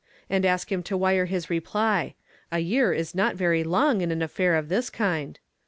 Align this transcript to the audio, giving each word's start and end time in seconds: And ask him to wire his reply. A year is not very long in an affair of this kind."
And 0.31 0.47
ask 0.47 0.71
him 0.71 0.81
to 0.81 0.97
wire 0.97 1.25
his 1.25 1.51
reply. 1.51 2.15
A 2.51 2.57
year 2.57 2.91
is 2.91 3.13
not 3.13 3.35
very 3.35 3.63
long 3.63 4.01
in 4.01 4.09
an 4.09 4.23
affair 4.23 4.55
of 4.55 4.67
this 4.67 4.89
kind." 4.89 5.37